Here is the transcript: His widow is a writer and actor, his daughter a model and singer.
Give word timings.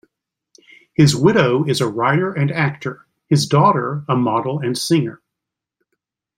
His 0.95 1.15
widow 1.15 1.63
is 1.63 1.79
a 1.79 1.87
writer 1.87 2.33
and 2.33 2.51
actor, 2.51 3.05
his 3.27 3.45
daughter 3.45 4.03
a 4.09 4.15
model 4.15 4.57
and 4.57 4.75
singer. 4.75 5.21